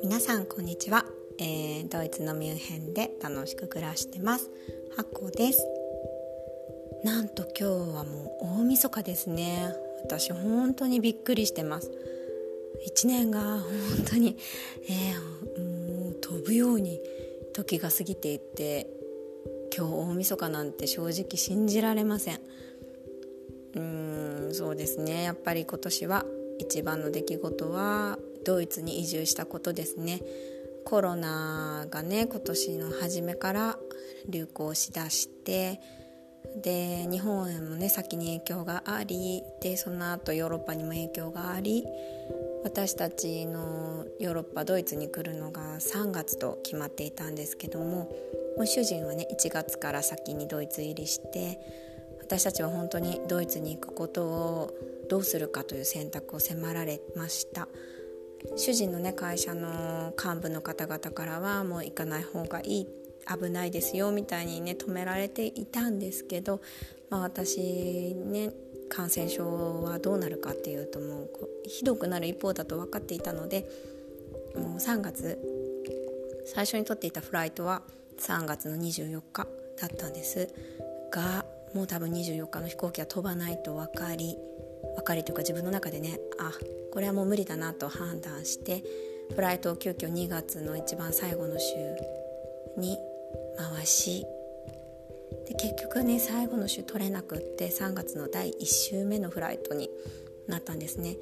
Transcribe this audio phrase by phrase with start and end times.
[0.00, 1.04] 皆さんこんにちは、
[1.40, 4.50] えー、ドイツのミュンヘンで楽しく暮らしてます。
[4.96, 5.66] ハコです。
[7.02, 9.74] なんと今日はもう大晦日ですね。
[10.04, 11.90] 私本当にびっくりしてます。
[12.86, 13.64] 1年が本
[14.08, 14.36] 当に、
[14.88, 17.00] えー、もう飛ぶように
[17.54, 18.86] 時が過ぎていって
[19.76, 22.40] 今日大晦日なんて正直信じられません。
[23.74, 24.03] うん
[24.54, 25.24] そうですね。
[25.24, 26.24] やっぱり今年は
[26.58, 30.20] 一番の出来事はドイツに移住したことですね。
[30.84, 33.78] コロナがね今年の初めから
[34.28, 35.80] 流行しだして
[36.62, 41.84] で日本へもね先に影響がありでその後ヨーロッパにも影響があり
[42.62, 48.10] 私たちのヨーロッパドイツに来るのが3月と決まっていたんですけども
[48.56, 51.58] もう主人はね1月から先にドイツ入りして
[52.24, 54.74] 私たちは本当にドイツに行くことを
[55.10, 57.68] どうするかという選択を迫られました。
[58.56, 62.88] 主人のね会社の幹部の方々からはもう行かない方がいい
[63.26, 66.60] 危ないですよみたいにね止められていたんですけど、
[67.08, 68.52] まあ、私ね
[68.90, 71.30] 感染症はどうなるかっていうともう
[71.66, 73.66] ひどくなる一方だと分かっていたので
[74.56, 75.38] もう3月
[76.46, 77.82] 最初に取っていたフライトは
[78.18, 79.46] 3月の24日
[79.80, 80.48] だったんです
[81.10, 84.38] がもう多分24日の飛行機は飛ばないと分かり
[84.96, 86.52] 分かりというか自分の中でねあ
[86.92, 88.82] これはもう無理だなと判断して
[89.34, 91.74] フライトを急遽2月の一番最後の週
[92.76, 92.98] に
[93.56, 94.24] 回し
[95.48, 99.90] で結局ね最後の週取れなくって3月の第1週目のフライトに
[100.46, 101.16] なったんですね。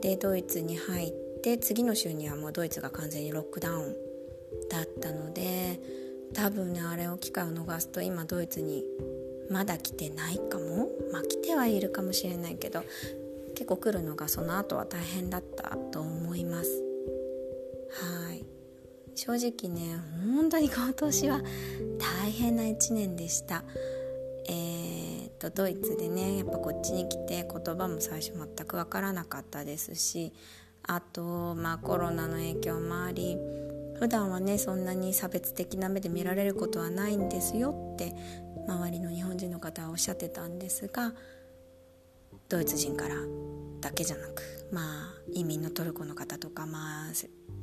[0.00, 3.94] でドイツに入って次の週にはもうドイツが完全にロックダウン
[4.68, 5.80] だったので
[6.34, 8.84] 多分ねあれを機会を逃すと今ドイツに
[9.50, 10.88] まだ来てないかも？
[11.12, 12.84] まあ来てはいるかもしれないけど
[13.54, 16.82] 結構来るのがその後は大変だったと思います。
[17.90, 18.44] はい。
[19.14, 19.96] 正直ね
[20.34, 21.40] 本当に今年は
[21.98, 23.64] 大変な1年でした。
[24.48, 30.32] えー、とドイツでねやっぱこっちに来て言葉も最初全く分からなかったですし
[30.82, 33.38] あとまあコロナの影響もあり
[33.98, 38.14] 普段はねそんなに差別的な目で見られることはないんですよって
[38.66, 41.12] 周りの日本人の方はおっしゃってたんですが
[42.48, 43.14] ドイツ人から
[43.80, 47.12] だけじゃなくまあ移民のトルコの方とかまあ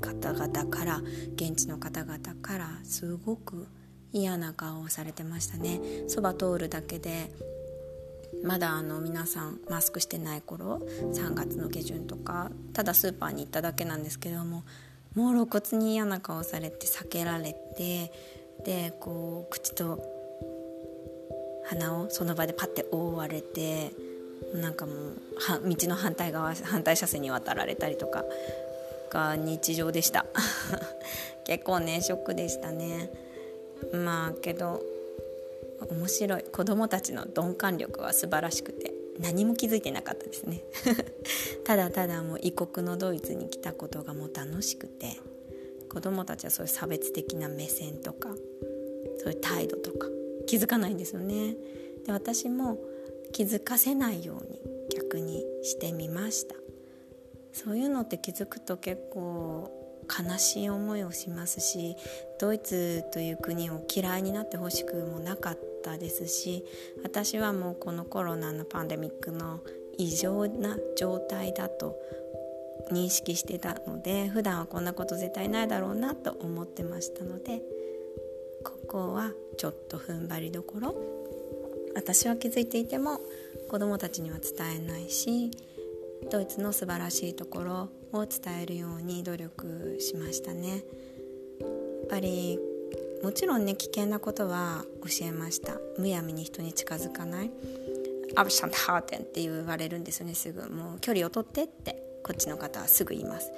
[0.00, 1.02] 方々から
[1.34, 3.66] 現地の方々からすごく
[4.12, 5.80] 嫌な顔をされてましたね。
[6.06, 7.30] そば通るだけで
[8.44, 14.64] まだあの皆さんマスクしてない頃3月の下旬とかただスーパーに行っただけなんですけども
[15.14, 18.12] もう露骨に嫌な顔されて避けられて
[18.64, 20.02] でこう口と
[21.66, 23.92] 鼻をその場でパッて覆われて
[24.52, 25.16] なんかもう
[25.68, 28.24] 道の反対側反対車線に渡られたりとか
[29.10, 30.26] が日常でした。
[31.44, 33.10] 結構ねショックでしたね。
[33.92, 34.82] まあけど
[35.90, 36.44] 面白い。
[36.44, 38.93] 子供たちの鈍感力は素晴らしくて。
[39.20, 40.62] 何も気づいてなかったですね。
[41.64, 45.16] ただただもう異国のドイツに来たことがもう楽しくて
[45.88, 48.28] 子供たちはそういう差別的な目線とか
[49.18, 50.08] そういう態度とか
[50.46, 51.56] 気づかないんですよね。
[52.04, 52.78] で私も
[53.32, 54.60] 気づかせないように
[54.94, 56.56] 逆にしてみました。
[57.52, 59.70] そういうのって気づくと結構
[60.08, 61.96] 悲しい思いをしますし
[62.38, 65.73] ドイツという国を嫌いになってほしくもなかった。
[65.98, 66.64] ですし
[67.02, 69.60] 私はもうこのコロナのパンデミックの
[69.98, 71.96] 異常な状態だと
[72.90, 77.62] 認識してたので普段はこんなこと絶対ないだろうなと思ってましたので
[78.64, 80.94] ここはちょっと踏ん張りどころ
[81.94, 83.20] 私は気づいていても
[83.70, 85.50] 子どもたちには伝えないし
[86.30, 90.68] ドイツの素晴らしいところを伝えるように努力しましたね。
[90.70, 92.58] やっぱり
[93.24, 95.80] もちろんね危険なことは教えました。
[95.98, 97.50] むやみに人に近づかない。
[98.36, 103.52] アブシャントハーテンって言われるんですよねすぐもう距離を取ってってこっちの方はすぐ言います、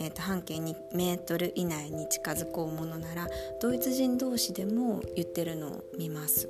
[0.00, 3.28] えーと、半径2メートル以内に近づこうものなら
[3.60, 6.48] ドイツ人同士でも言ってるのを見ます、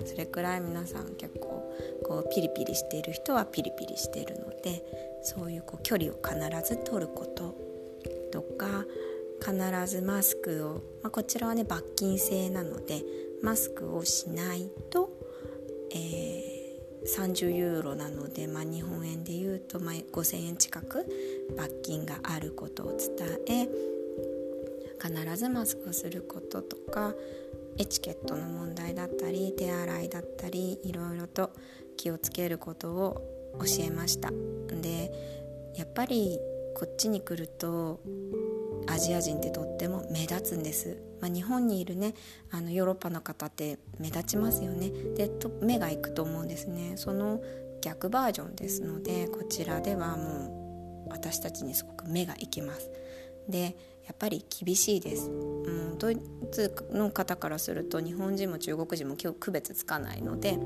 [0.00, 1.72] うん、それくらい皆さん結構
[2.04, 4.82] こうピリピリしている人はピリピリしているので
[5.22, 6.34] そういうこう距離を必
[6.68, 7.54] ず取ること
[8.32, 8.84] とか
[9.40, 13.02] 必ずマスクを、まあ、こちらはね罰金制なので
[13.42, 15.10] マスクをしないと、
[15.94, 16.50] えー
[17.06, 21.06] 30ユーロなので、まあ、日本円でいうと、まあ、5,000円近く
[21.56, 23.68] 罰金があることを伝え
[25.02, 27.14] 必ずマスクをすることとか
[27.78, 31.50] エチケットの問題だったり手洗いだったりいろいろと
[31.96, 33.22] 気をつけることを
[33.58, 34.30] 教えました。
[34.82, 35.10] で
[35.74, 36.38] やっぱり
[36.74, 38.00] こっちに来ると
[38.86, 42.14] アジア人ってとっても目立つんです、まあ、日本にいるね
[42.50, 44.90] あのヨーロッパの方って目立ちますよね。
[45.16, 46.94] でと目が行くと思うんですね。
[46.96, 47.42] その
[47.80, 52.90] 逆バージョンですのでこちらではもう私たちにすごく目が行きます。
[53.48, 56.18] でやっぱり厳しいです、うん、ドイ
[56.50, 60.58] ツの方からすると日本人も中国人も今日区別つかないので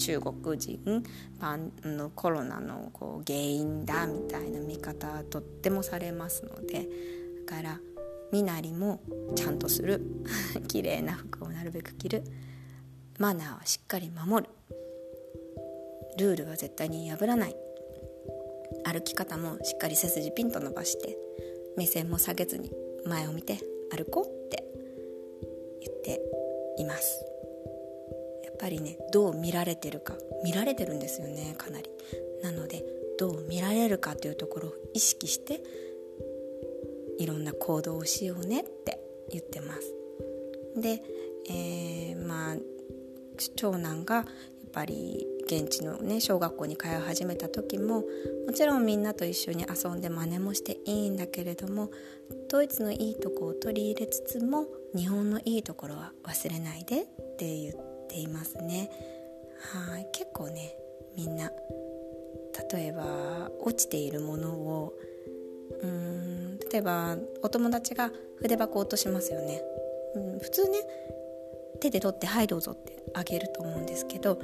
[0.00, 1.04] 中国人
[1.38, 6.88] パンのコロナのこう原因だみたいな見方はとってもされますので
[7.46, 7.80] だから
[8.32, 9.00] 身なりも
[9.34, 10.00] ちゃんとする。
[10.68, 12.22] 綺麗な服をなるべく着る。
[13.18, 14.52] マナーはしっかり守る。
[16.16, 17.56] ルールは絶対に破らない。
[18.84, 21.18] 歩き方もしっかり背筋ピンと伸ばして
[21.76, 22.72] 目線も下げずに
[23.04, 23.58] 前を見て
[23.90, 24.64] 歩こうって
[25.80, 26.22] 言って
[26.78, 27.29] います。
[28.60, 30.14] ぱりねどう見られてるか
[30.44, 31.90] 見られてるんですよねかなり。
[32.42, 32.84] なので
[33.18, 35.62] どう見られるかというところを意識して
[37.18, 38.98] いろんな行動をしようねって
[39.30, 39.94] 言ってます。
[40.76, 41.02] で、
[41.50, 42.56] えー、まあ
[43.56, 44.24] 長男がやっ
[44.72, 48.04] ぱり現地のね小学校に通い始めた時も
[48.46, 51.90] もちろんみんなと一緒に遊んで真似もしていいんだけれども
[52.48, 57.04] ドイツのいいとこを取り入れつつも日本のいいところは忘れないでっ
[57.36, 58.90] て言ってていますね。
[59.88, 60.08] はい。
[60.12, 60.76] 結構ね
[61.16, 61.50] みんな
[62.72, 64.94] 例えば落ちているものを
[65.82, 68.10] うん例えばお友達が
[68.40, 69.62] 筆箱落としますよね、
[70.14, 70.78] うん、普通ね
[71.80, 74.40] 手で取って「はいどうぞ」ってあげると思うんですけど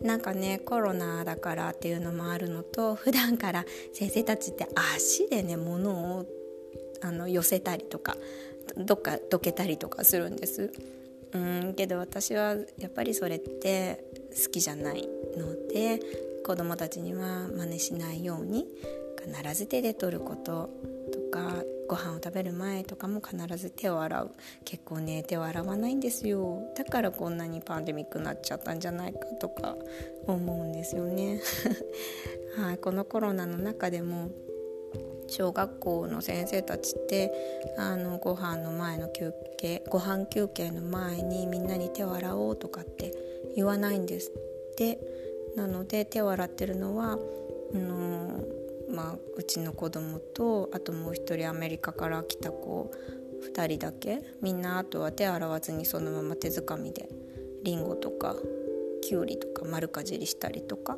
[0.00, 6.26] なんかねコロナだからっていうのもあるのと普段から先生たちって足でね物を
[7.02, 8.16] あの寄せたりとか
[8.76, 10.70] どっかどけたりとかするんです。
[11.32, 14.04] うんけど私はやっぱりそれって
[14.44, 16.00] 好きじゃないので
[16.44, 18.66] 子供たちには真似しないように
[19.20, 20.70] 必ず手で取ること
[21.12, 24.30] とかご飯を食べる前とかも必ず手を洗う。
[24.64, 26.62] 結構ね手を洗わないんですよ。
[26.76, 29.76] だからこんなにパンデミックになっちゃったんじゃないかとか
[30.26, 31.40] 思うんですよね。
[32.56, 34.28] はいこのコロナの中でも
[35.26, 37.32] 小学校の先生たちって
[37.76, 43.12] あのご飯の前の休憩ご飯休憩の前にみんなに手を洗おうとかって
[43.54, 44.98] 言わないんですって
[45.54, 47.18] なので手を洗ってるのは
[47.74, 48.40] あの、
[48.90, 52.90] まあ、うちの子供とあともう一人アメリカから来た子
[53.54, 57.08] 2人だけみんなあとは手洗わずにそのまま手づかみで
[57.62, 58.36] りんごとか
[59.02, 60.96] きゅうりとか丸かじりしたりとか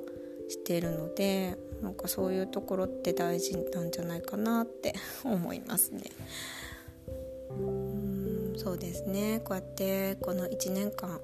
[0.49, 4.95] してるのでなんかそういうところって大事なんじゃないかなって
[5.25, 6.03] 思いますね。
[8.63, 9.41] そうですね。
[9.41, 11.21] こうやってこの1年間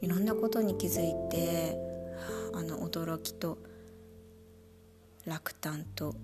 [0.00, 1.76] いろんなことに気づいて
[2.54, 3.58] あの驚きと
[5.26, 6.14] 落胆と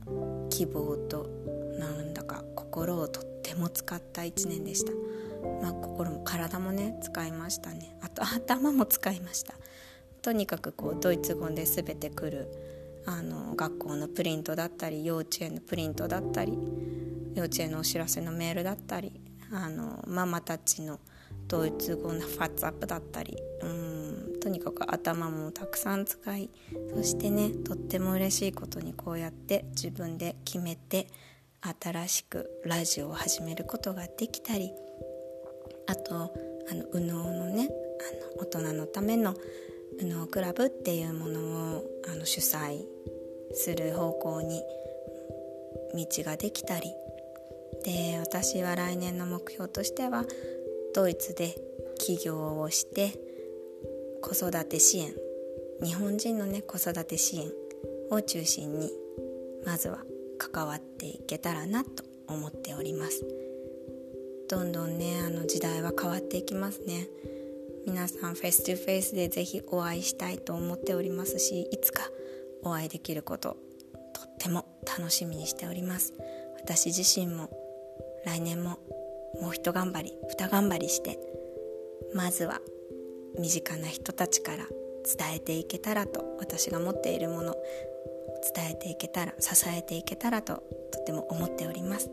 [0.49, 1.29] 希望と
[1.79, 4.93] なんだか心をとっても使った1年でした。
[5.63, 7.95] まあ、心も体もね使いましたね。
[8.01, 9.53] あと頭も使いました。
[10.23, 12.49] とにかくこうドイツ語で全て来る
[13.05, 16.57] あの学校のプリントだったり幼稚園のプリントだったり
[17.35, 19.21] 幼稚園のお知らせのメールだったり
[19.53, 20.99] あのママたちの
[21.49, 26.51] ドイツ語のファッツアップだったりうんとにかく頭もたくさん使い
[26.95, 31.07] そしてねとっても嬉しいことにこうやって自分で決めて
[31.61, 34.71] 新しくラジオを始めることができたり
[35.87, 36.15] あと
[36.71, 37.69] あの右脳のね
[38.37, 39.35] あの大人のための
[39.99, 41.41] 右脳クラブっていうもの
[41.79, 42.85] をあの主催
[43.53, 44.63] する方向に
[45.95, 46.95] 道ができたり
[47.85, 50.25] で私は来年の目標としては
[50.95, 51.55] ドイツで
[51.99, 53.19] 起業をして
[54.23, 55.15] 子育て支援
[55.83, 57.51] 日本人のね子育て支援
[58.11, 58.91] を中心に
[59.65, 59.99] まずは
[60.39, 63.25] 関わっていけたらなと思っております。
[64.49, 67.07] どんどんねあの時代は変わっていきますね。
[67.87, 72.03] 皆さんフェイス2フェイスでぜひお会いしたいと思っておりますしいつか
[72.63, 73.57] お会いできること
[74.13, 76.15] とっても楽しみにしております。
[76.63, 77.49] 私自身も
[78.25, 78.79] 来年も
[79.41, 81.19] もう一頑張り二頑張りして
[82.15, 82.61] まずは
[83.39, 84.67] 身近な人たちから
[85.05, 87.57] 伝えていけたらと私が持っているもの
[88.55, 90.63] 伝えていけたら支えていけたらと
[90.93, 92.11] とても思っております。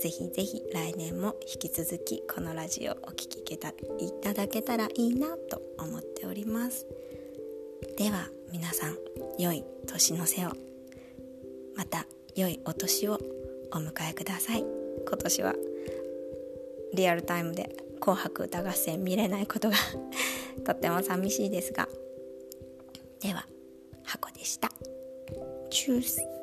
[0.00, 3.58] ぜひぜひ来年も引き続きこのラジオお聴きい
[4.22, 6.86] ただけたらいいなと思っております。
[7.98, 8.96] では皆さん
[9.38, 10.52] 良い年の瀬を
[11.76, 13.18] また良いお年を
[13.72, 14.79] お迎えください。
[15.10, 15.54] 今年は
[16.94, 19.76] リアルタイムで「紅白歌合戦」見れないことが
[20.64, 21.88] とっても寂しいですが。
[23.20, 23.44] では
[24.04, 24.70] 箱でした。
[25.68, 26.39] チュース。